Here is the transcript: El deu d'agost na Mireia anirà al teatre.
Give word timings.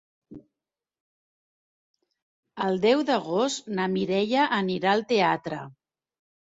El 2.69 2.83
deu 2.87 3.05
d'agost 3.13 3.73
na 3.79 3.89
Mireia 3.95 4.51
anirà 4.63 4.99
al 4.99 5.09
teatre. 5.17 5.65